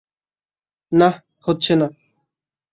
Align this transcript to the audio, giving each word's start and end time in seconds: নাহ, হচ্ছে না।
নাহ, 0.91 1.13
হচ্ছে 1.47 1.73
না। 1.75 1.87